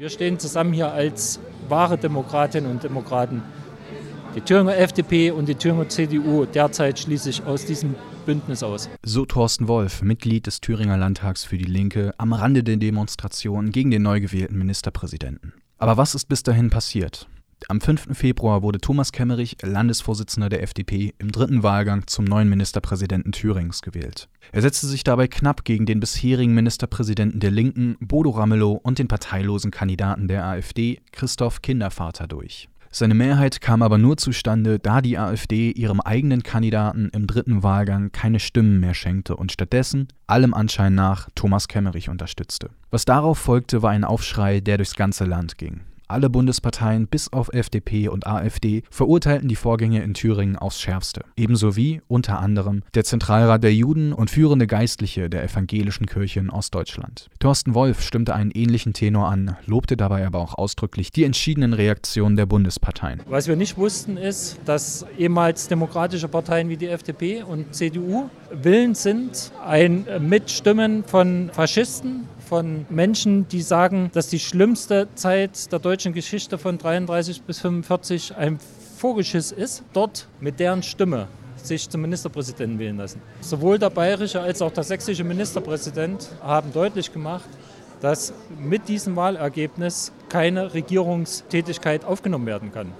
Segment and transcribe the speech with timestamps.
[0.00, 3.42] Wir stehen zusammen hier als wahre Demokratinnen und Demokraten.
[4.34, 8.88] Die Thüringer FDP und die Thüringer CDU derzeit schließlich aus diesem Bündnis aus.
[9.02, 13.90] So Thorsten Wolf, Mitglied des Thüringer Landtags für die Linke, am Rande der Demonstration gegen
[13.90, 15.52] den neu gewählten Ministerpräsidenten.
[15.76, 17.28] Aber was ist bis dahin passiert?
[17.68, 18.16] Am 5.
[18.16, 24.28] Februar wurde Thomas Kemmerich, Landesvorsitzender der FDP, im dritten Wahlgang zum neuen Ministerpräsidenten Thürings gewählt.
[24.52, 29.08] Er setzte sich dabei knapp gegen den bisherigen Ministerpräsidenten der Linken, Bodo Ramelow, und den
[29.08, 32.68] parteilosen Kandidaten der AfD, Christoph Kindervater, durch.
[32.92, 38.10] Seine Mehrheit kam aber nur zustande, da die AfD ihrem eigenen Kandidaten im dritten Wahlgang
[38.10, 42.70] keine Stimmen mehr schenkte und stattdessen, allem Anschein nach, Thomas Kemmerich unterstützte.
[42.90, 45.82] Was darauf folgte, war ein Aufschrei, der durchs ganze Land ging.
[46.10, 51.24] Alle Bundesparteien bis auf FDP und AfD verurteilten die Vorgänge in Thüringen aufs Schärfste.
[51.36, 56.50] Ebenso wie, unter anderem, der Zentralrat der Juden und führende Geistliche der evangelischen Kirche in
[56.50, 57.28] Ostdeutschland.
[57.38, 62.34] Thorsten Wolf stimmte einen ähnlichen Tenor an, lobte dabei aber auch ausdrücklich die entschiedenen Reaktionen
[62.34, 63.22] der Bundesparteien.
[63.28, 69.04] Was wir nicht wussten, ist, dass ehemals demokratische Parteien wie die FDP und CDU willens
[69.04, 76.12] sind, ein Mitstimmen von Faschisten, von Menschen, die sagen, dass die schlimmste Zeit der deutschen
[76.12, 78.58] Geschichte von 33 bis 45 ein
[78.96, 81.28] Vorgeschiss ist, dort mit deren Stimme
[81.62, 83.22] sich zum Ministerpräsidenten wählen lassen.
[83.40, 87.48] Sowohl der bayerische als auch der sächsische Ministerpräsident haben deutlich gemacht,
[88.00, 92.90] dass mit diesem Wahlergebnis keine Regierungstätigkeit aufgenommen werden kann.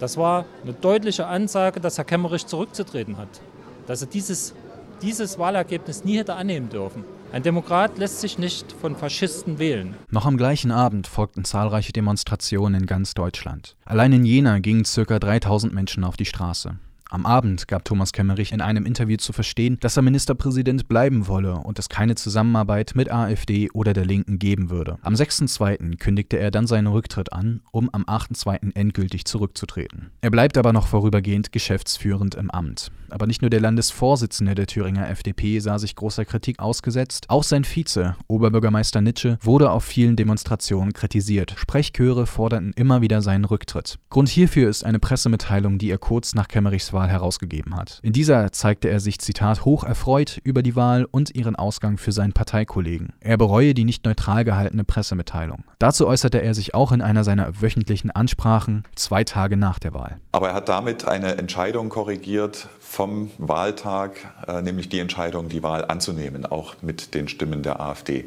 [0.00, 3.40] Das war eine deutliche Ansage, dass Herr Kemmerich zurückzutreten hat,
[3.86, 4.52] dass er dieses,
[5.00, 7.04] dieses Wahlergebnis nie hätte annehmen dürfen.
[7.32, 9.94] Ein Demokrat lässt sich nicht von Faschisten wählen.
[10.10, 13.74] Noch am gleichen Abend folgten zahlreiche Demonstrationen in ganz Deutschland.
[13.86, 15.18] Allein in Jena gingen ca.
[15.18, 16.76] 3000 Menschen auf die Straße.
[17.12, 21.56] Am Abend gab Thomas Kemmerich in einem Interview zu verstehen, dass er Ministerpräsident bleiben wolle
[21.56, 24.96] und es keine Zusammenarbeit mit AfD oder der Linken geben würde.
[25.02, 25.98] Am 6.2.
[25.98, 28.74] kündigte er dann seinen Rücktritt an, um am 8.2.
[28.74, 30.10] endgültig zurückzutreten.
[30.22, 32.90] Er bleibt aber noch vorübergehend geschäftsführend im Amt.
[33.10, 37.64] Aber nicht nur der Landesvorsitzende der Thüringer FDP sah sich großer Kritik ausgesetzt, auch sein
[37.64, 41.54] Vize, Oberbürgermeister Nitsche, wurde auf vielen Demonstrationen kritisiert.
[41.58, 43.98] Sprechchöre forderten immer wieder seinen Rücktritt.
[44.08, 47.98] Grund hierfür ist eine Pressemitteilung, die er kurz nach Kemmerichs Wahl Wahl herausgegeben hat.
[48.02, 52.12] In dieser zeigte er sich, Zitat, hoch erfreut über die Wahl und ihren Ausgang für
[52.12, 53.12] seinen Parteikollegen.
[53.20, 55.64] Er bereue die nicht neutral gehaltene Pressemitteilung.
[55.80, 60.18] Dazu äußerte er sich auch in einer seiner wöchentlichen Ansprachen zwei Tage nach der Wahl.
[60.30, 64.12] Aber er hat damit eine Entscheidung korrigiert vom Wahltag,
[64.46, 68.26] äh, nämlich die Entscheidung, die Wahl anzunehmen, auch mit den Stimmen der AfD.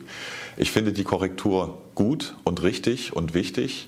[0.57, 3.87] Ich finde die Korrektur gut und richtig und wichtig.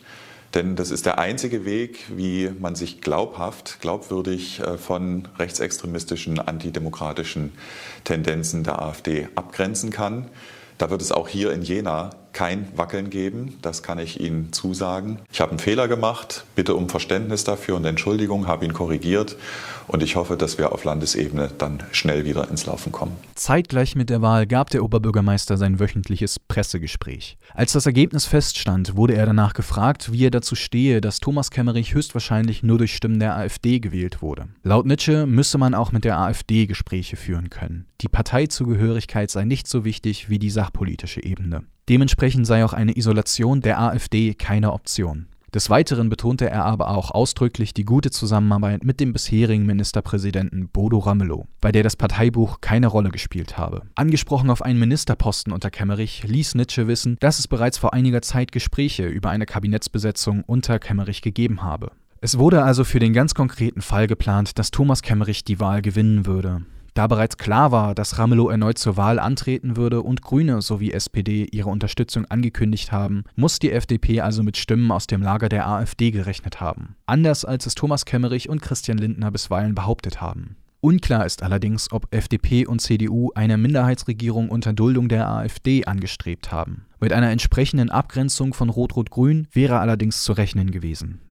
[0.54, 7.52] Denn das ist der einzige Weg, wie man sich glaubhaft, glaubwürdig äh, von rechtsextremistischen, antidemokratischen
[8.04, 10.30] Tendenzen der AfD abgrenzen kann.
[10.78, 15.18] Da wird es auch hier in Jena kein Wackeln geben, das kann ich Ihnen zusagen.
[15.32, 19.36] Ich habe einen Fehler gemacht, bitte um Verständnis dafür und Entschuldigung, habe ihn korrigiert
[19.88, 23.14] und ich hoffe, dass wir auf Landesebene dann schnell wieder ins Laufen kommen.
[23.34, 27.40] Zeitgleich mit der Wahl gab der Oberbürgermeister sein wöchentliches Pressegespräch.
[27.56, 31.96] Als das Ergebnis feststand, wurde er danach gefragt, wie er dazu stehe, dass Thomas Kemmerich
[31.96, 34.48] höchstwahrscheinlich nur durch Stimmen der AfD gewählt wurde.
[34.62, 37.88] Laut Nietzsche müsse man auch mit der AfD Gespräche führen können.
[38.02, 41.64] Die Parteizugehörigkeit sei nicht so wichtig wie die sachpolitische Ebene.
[41.90, 45.28] Dementsprechend sei auch eine Isolation der AfD keine Option.
[45.54, 51.00] Des Weiteren betonte er aber auch ausdrücklich die gute Zusammenarbeit mit dem bisherigen Ministerpräsidenten Bodo
[51.00, 53.84] Ramelow, bei der das Parteibuch keine Rolle gespielt habe.
[53.96, 58.52] Angesprochen auf einen Ministerposten unter Kemmerich ließ Nitsche wissen, dass es bereits vor einiger Zeit
[58.52, 61.92] Gespräche über eine Kabinettsbesetzung unter Kemmerich gegeben habe.
[62.20, 66.26] Es wurde also für den ganz konkreten Fall geplant, dass Thomas Kemmerich die Wahl gewinnen
[66.26, 66.66] würde.
[66.98, 71.48] Da bereits klar war, dass Ramelow erneut zur Wahl antreten würde und Grüne sowie SPD
[71.52, 76.10] ihre Unterstützung angekündigt haben, muss die FDP also mit Stimmen aus dem Lager der AfD
[76.10, 76.96] gerechnet haben.
[77.06, 80.56] Anders als es Thomas Kemmerich und Christian Lindner bisweilen behauptet haben.
[80.80, 86.88] Unklar ist allerdings, ob FDP und CDU eine Minderheitsregierung unter Duldung der AfD angestrebt haben.
[87.00, 91.22] Mit einer entsprechenden Abgrenzung von Rot-Rot-Grün wäre allerdings zu rechnen gewesen.